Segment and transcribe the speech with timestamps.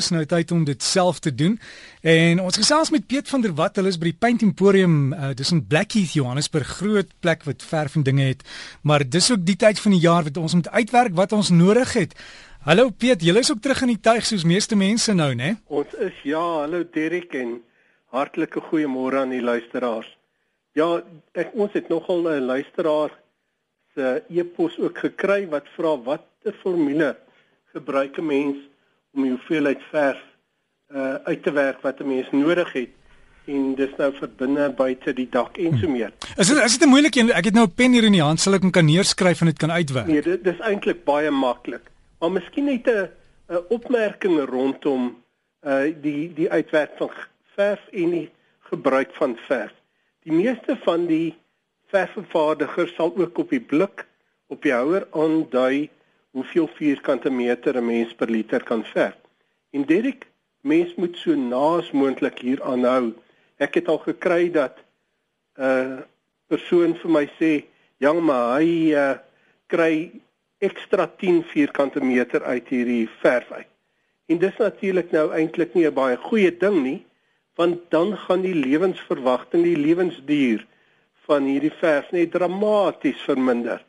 [0.00, 1.58] is nou tyd om dit self te doen.
[2.02, 5.32] En ons gesels met Piet van der Walt, hulle is by die Paint Emporium, uh,
[5.36, 8.44] dis in Blackheath, Johannesburg, groot plek wat verf en dinge het.
[8.82, 11.92] Maar dis ook die tyd van die jaar wat ons moet uitwerk wat ons nodig
[11.98, 12.16] het.
[12.60, 15.54] Hallo Piet, jy is ook terug in die tuig soos meeste mense nou, né?
[15.72, 17.58] Ons is ja, hallo Derek en
[18.12, 20.08] hartlike goeiemôre aan die luisteraars.
[20.76, 21.00] Ja,
[21.40, 23.16] ek ons het nogal 'n luisteraar
[23.94, 27.16] se e-pos ook gekry wat vra watter formule
[27.72, 28.56] gebruik 'n mens
[29.14, 30.18] om die hoeveelheid verf
[30.94, 32.90] uh uit te werk wat 'n mens nodig het
[33.46, 36.12] en dis nou vir binne buite die dak en so meer.
[36.36, 37.32] Is dit is dit 'n moeilike een?
[37.32, 39.46] Ek het nou 'n pen hier in die hand, sal ek hom kan neerskryf en
[39.46, 40.06] dit kan uitwerk?
[40.06, 41.90] Nee, dit dis eintlik baie maklik.
[42.18, 43.08] Maar miskien net 'n
[43.48, 45.22] 'n opmerking rondom
[45.66, 47.10] uh die die uitwerk van
[47.54, 48.30] verf en die
[48.70, 49.72] gebruik van verf.
[50.22, 51.34] Die meeste van die
[51.86, 54.06] verfvervaardigers sal ook op die blik
[54.46, 55.90] op die houer aandui
[56.30, 59.16] hoeveel vierkante meter 'n mens per liter kan verf.
[59.70, 60.26] En Derek,
[60.60, 63.14] mens moet so naas moontlik hier aanhou.
[63.56, 64.78] Ek het al gekry dat
[65.56, 65.98] 'n uh,
[66.46, 67.64] persoon vir my sê,
[67.96, 69.18] "Ja, maar hy uh,
[69.66, 70.10] kry
[70.58, 73.66] ekstra 10 vierkante meter uit hierdie verf uit."
[74.26, 77.06] En dis natuurlik nou eintlik nie 'n baie goeie ding nie,
[77.54, 80.66] want dan gaan die lewensverwagting, die lewensduur
[81.26, 83.84] van hierdie verf net dramaties verminder.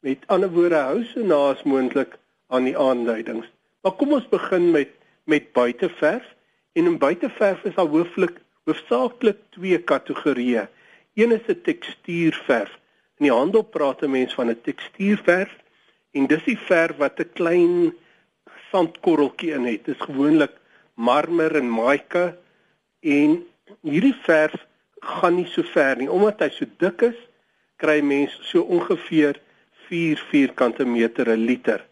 [0.00, 3.48] Met ander woorde hou so naas moontlik aan die aanduidings.
[3.82, 4.92] Maar kom ons begin met
[5.26, 6.26] met buiteverf
[6.72, 10.68] en in buiteverf is daar hooflik hoofsaaklik twee kategorieë.
[11.14, 12.72] Een is 'n tekstuurverf.
[13.18, 15.56] In die handel praat 'n mens van 'n tekstuurverf
[16.12, 17.94] en dis die verf wat 'n klein
[18.70, 19.84] sandkorreltjie in het.
[19.84, 20.52] Dit is gewoonlik
[20.94, 22.36] marmer en mica
[23.00, 23.46] en
[23.82, 24.54] hierdie verf
[25.00, 27.18] gaan nie so ver nie omdat hy so dik is,
[27.76, 29.40] kry mens so ongeveer
[29.88, 31.84] 4 vierkante meter 'n liter.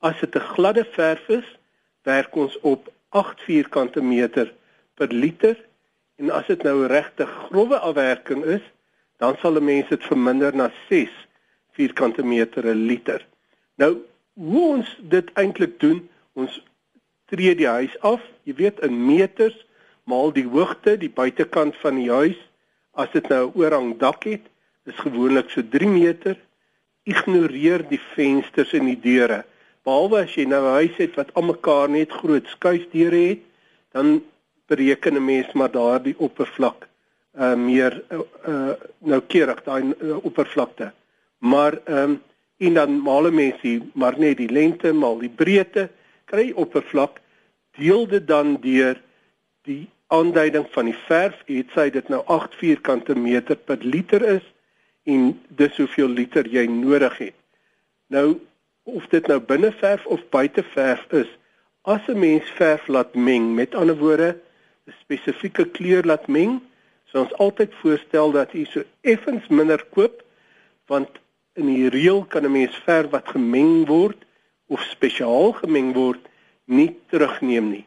[0.00, 1.48] As dit 'n gladde verf is,
[2.02, 4.52] werk ons op 8 vierkante meter
[4.94, 5.56] per liter
[6.16, 8.64] en as dit nou regte grouwe afwerking is,
[9.16, 11.10] dan sal 'n mens dit verminder na 6
[11.72, 13.26] vierkante meter 'n liter.
[13.76, 13.96] Nou,
[14.34, 16.62] hoe ons dit eintlik doen, ons
[17.24, 19.66] tree die huis af, jy weet in meters
[20.04, 22.38] maal die hoogte, die buitekant van die huis,
[22.92, 24.44] as dit nou 'n oorhang dak het,
[24.84, 26.36] is gewoonlik so 3 meter
[27.06, 29.44] ignoreer die vensters en die deure.
[29.86, 33.42] Behalwe as jy nou 'n huis het wat almekaar net groot skuisdeure het,
[33.92, 34.22] dan
[34.66, 36.88] bereken 'n mens maar daardie oppervlak
[37.38, 40.92] uh meer uh, uh noukeurig daai uh, oppervlakte.
[41.38, 42.22] Maar ehm um,
[42.58, 45.88] en dan maal 'n mens hier maar net die lengte maal die breedte
[46.24, 47.20] kry oppervlak
[47.76, 48.96] deel dit dan deur
[49.62, 54.46] die aanduiding van die verf, het sy dit nou 8 vierkante meter per liter is
[55.06, 57.38] en dis hoeveel liter jy nodig het.
[58.10, 58.38] Nou
[58.86, 61.30] of dit nou binneverf of buiteverf is,
[61.82, 64.38] as 'n mens verf laat meng, met ander woorde,
[64.86, 66.60] 'n spesifieke kleur laat meng,
[67.04, 70.22] sou ons altyd voorstel dat jy so effens minder koop
[70.86, 71.08] want
[71.54, 74.18] in die reël kan 'n mens verf wat gemeng word
[74.66, 76.22] of spesiaal gemeng word
[76.64, 77.86] nie terugneem nie.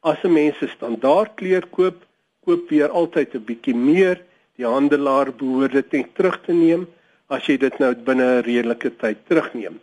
[0.00, 2.06] As 'n mens 'n standaard kleur koop,
[2.44, 4.22] koop weer altyd 'n bietjie meer
[4.58, 6.86] die handelaar behoort dit net terug te neem
[7.30, 9.78] as jy dit nou binne 'n redelike tyd terugneem.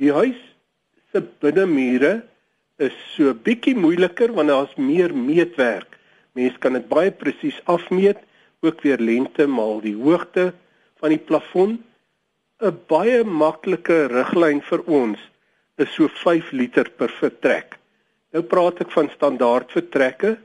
[0.00, 0.40] Die huis
[1.12, 2.22] se binnemure
[2.78, 5.98] is so bietjie moeiliker want daar's meer meetwerk.
[6.32, 8.18] Mens kan dit baie presies afmeet,
[8.62, 10.52] ook weer lengte maal die hoogte
[11.00, 11.84] van die plafon.
[12.60, 15.18] 'n Baie maklike riglyn vir ons
[15.76, 17.76] is so 5 liter per vertrek.
[18.32, 20.38] Nou praat ek van standaard vertrekke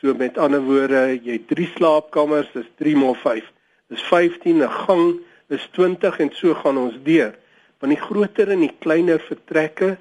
[0.00, 3.44] So met ander woorde, jy het 3 slaapkamers, dis 3 maal 5.
[3.92, 5.20] Dis 15, 'n gang
[5.52, 7.34] is 20 en so gaan ons deur.
[7.80, 9.98] Want die groter en die kleiner vertrekke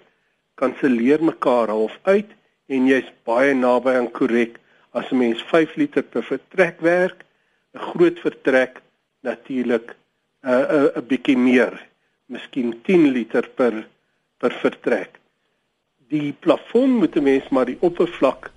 [0.56, 2.32] kanselleer mekaar half uit
[2.68, 4.60] en jy's baie naby aan korrek
[4.92, 7.26] as 'n mens 5 liter per vertrek werk,
[7.74, 8.82] 'n groot vertrek
[9.22, 9.96] natuurlik
[10.44, 11.76] 'n uh, 'n uh, 'n bietjie meer,
[12.28, 13.88] miskien 10 liter per
[14.38, 15.20] per vertrek.
[16.08, 18.52] Die plafon moet 'n mens maar die oppervlak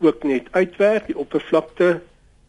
[0.00, 2.00] ook net uitwerk die oppervlakte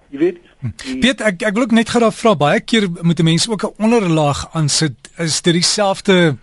[0.10, 0.74] jy weet hm.
[1.02, 4.48] Piet ek ek wil ook net gou vra baie keer moet mense ook 'n onderlaag
[4.54, 6.38] aansit is dit dieselfde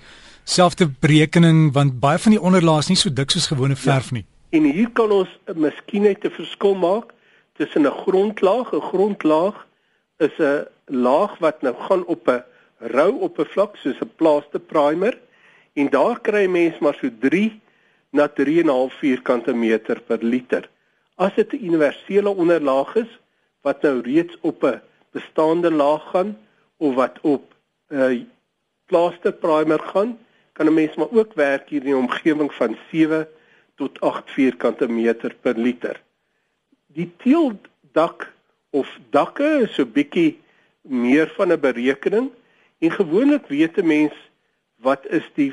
[0.44, 3.82] selfde berekening want baie van die onderlaag is nie so dik soos gewone ja.
[3.82, 4.58] verf nie ja.
[4.58, 7.12] en hier kan ons miskien net 'n verskil maak
[7.59, 9.67] tussen 'n grondlaag 'n grondlaag
[10.19, 12.44] is 'n laag wat nou gaan op 'n
[12.79, 15.19] rou oppervlak soos 'n plaaster primer
[15.75, 17.61] en daar kry mense maar so 3
[18.11, 20.69] na 3.5 vierkante meter per liter
[21.17, 23.13] As dit 'n universele onderlaag is
[23.61, 24.81] wat nou reeds op 'n
[25.11, 26.39] bestaande laag gaan
[26.77, 27.55] of wat op
[27.89, 28.25] 'n uh,
[28.87, 30.19] plaster primer gaan,
[30.53, 33.29] kan 'n mens maar ook werk hier in die omgewing van 7
[33.75, 36.03] tot 8 vierkante meter per liter.
[36.87, 38.33] Die teeldak
[38.71, 40.41] of dakke is so bietjie
[40.81, 42.31] meer van 'n berekening
[42.79, 44.15] en gewoonlik weet 'n mens
[44.77, 45.53] wat is die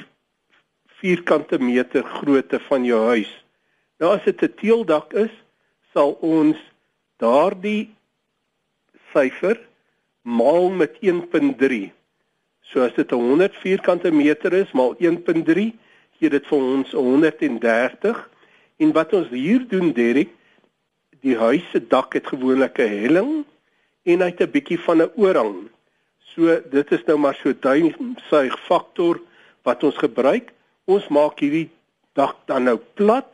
[0.88, 3.46] vierkante meter grootte van jou huis.
[3.98, 5.32] Nou as dit 'n teeldak is,
[5.94, 6.58] sal ons
[7.22, 7.94] daardie
[9.14, 9.60] syfer
[10.24, 11.92] maal met 1.3.
[12.72, 15.68] So as dit 100 vierkante meter is maal 1.3,
[16.18, 18.22] gee dit vir ons 130.
[18.82, 20.32] En wat ons hier doen, Derek,
[21.24, 23.46] die huis se dak het gewoonlik 'n helling
[24.04, 25.70] en hy het 'n bietjie van 'n oorhang.
[26.34, 29.22] So dit is nou maar so duimsuig faktor
[29.64, 30.52] wat ons gebruik.
[30.86, 31.70] Ons maak hierdie
[32.14, 33.30] dak dan nou plat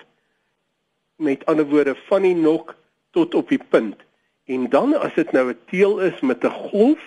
[1.19, 2.75] met ander woorde van die nok
[3.15, 3.95] tot op die punt.
[4.49, 7.03] En dan as dit nou 'n teel is met 'n golf,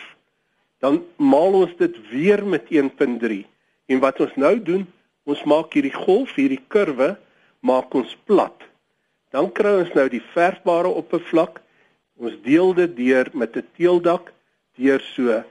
[0.79, 3.47] dan maal ons dit weer met 1.3.
[3.87, 4.87] En wat ons nou doen,
[5.25, 7.17] ons maak hierdie golf, hierdie kurwe,
[7.61, 8.59] maak ons plat.
[9.31, 11.61] Dan kry ons nou die verfbare oppervlak.
[12.17, 14.33] Ons deel dit deur met 'n teeldak
[14.77, 15.43] deur so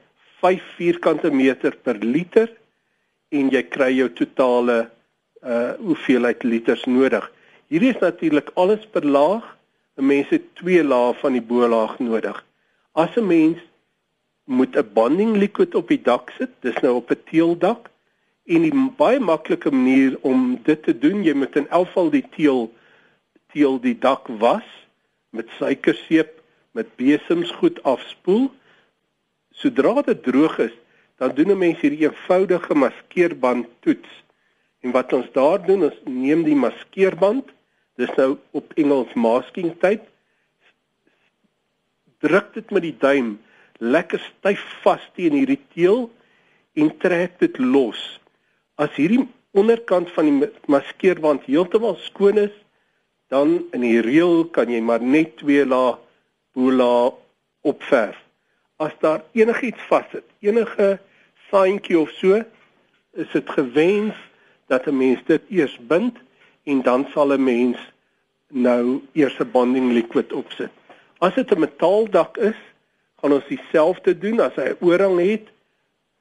[0.42, 2.50] 5 vierkante meter per liter
[3.30, 4.90] en jy kry jou totale
[5.42, 7.32] uh hoeveelheid liters nodig.
[7.72, 9.46] Hierdie is natuurlik alles per laag
[9.96, 12.44] 'n mens het twee lae van die bolaag nodig.
[12.92, 13.60] As 'n mens
[14.44, 17.88] moet 'n bonding liquid op die dak sit, dis nou op 'n teeldak
[18.46, 22.28] en die baie maklike manier om dit te doen, jy moet in elk geval die
[22.36, 22.74] teel
[23.54, 24.68] teel die dak was
[25.30, 26.42] met suikerseep
[26.72, 28.52] met besems goed afspoel.
[29.52, 30.76] Sodra dit droog is,
[31.18, 34.12] dan doen 'n mens hierdie eenvoudige maskeerband toets.
[34.82, 37.48] En wat ons daar doen is neem die maskeerband
[38.00, 40.08] Dis nou op Engels masking tape.
[42.22, 43.36] Druk dit met die duim
[43.82, 46.06] lekker styf vas teen hierdie teel
[46.78, 48.00] en trek dit los.
[48.78, 49.26] As hierdie
[49.58, 52.54] onderkant van die maskeerband heeltemal skoon is,
[53.34, 55.96] dan in die reël kan jy maar net twee lae
[56.56, 57.12] bola
[57.68, 58.18] opverf.
[58.82, 60.98] As daar enigiets vassit, enige
[61.50, 62.42] saantjie of so,
[63.14, 64.18] is dit gewens
[64.68, 66.18] dat 'n mens dit eers bind
[66.64, 67.78] en dan sal 'n mens
[68.48, 70.72] nou eers 'n bonding liquid opsit.
[71.20, 72.60] As dit 'n metaaldak is,
[73.22, 75.48] gaan ons dieselfde doen as hy 'n oorhang het,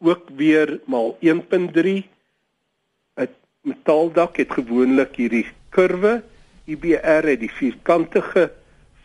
[0.00, 2.08] ook weer maal 1.3.
[3.16, 3.28] 'n
[3.62, 6.22] Metaaldak het gewoonlik hierdie kurwe,
[6.64, 8.50] IBR het die vierkantige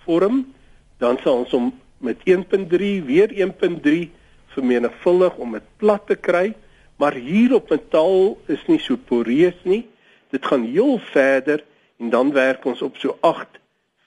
[0.03, 0.53] vorm,
[0.97, 4.11] dan sal ons hom met 1.3 weer 1.3
[4.55, 6.53] vermenigvuldig om dit plat te kry,
[6.95, 9.83] maar hier op metaal is nie so poreus nie.
[10.31, 11.63] Dit gaan heel verder
[11.99, 13.59] en dan werk ons op so 8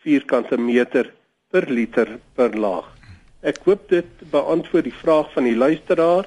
[0.02, 1.12] vierkante meter
[1.50, 2.86] per liter per laag.
[3.40, 6.26] Ek hoop dit beantwoord die vraag van die luisteraar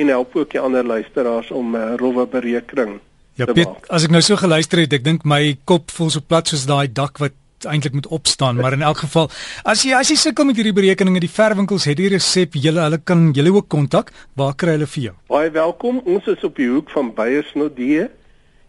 [0.00, 3.00] en help ook die ander luisteraars om 'n uh, rowwe berekening.
[3.34, 6.48] Ja, Piet, as ek nou so geluister het, ek dink my kop voel so plat
[6.48, 7.32] soos daai dak wat
[7.64, 9.30] eintlik moet opstaan, maar in elk geval,
[9.64, 12.98] as jy as jy sukkel met hierdie berekeninge, die verwinkels het die resep, julle hulle
[12.98, 14.12] kan julle ook kontak.
[14.34, 15.14] Waar kry hulle vir jou?
[15.28, 16.02] Baie welkom.
[16.04, 18.08] Ons is op die hoek van Beyersnodie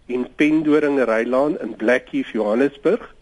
[0.05, 3.15] en Pendoring Rylaan in Blackheath Johannesburg.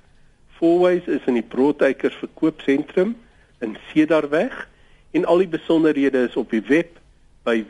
[0.48, 3.16] Fourways is in die Broodtykers verkoopsentrum
[3.60, 4.68] in Cedarweg
[5.12, 7.00] en al die besonderhede is op die web
[7.44, 7.66] by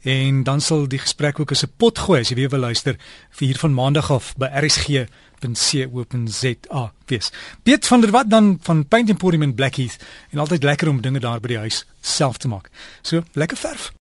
[0.04, 2.96] en dan sal die gesprek ook as 'n pot gooi as jy weer wil luister
[3.30, 4.46] vir hier van maandag af by
[5.52, 6.92] rsg.co.za.
[7.06, 7.32] Wees.
[7.62, 9.96] Piet van der Walt dan van Paint Emporium in Blackheath
[10.30, 12.70] en altyd lekker om dinge daar by die huis self te maak.
[13.02, 13.94] So, lekker verf.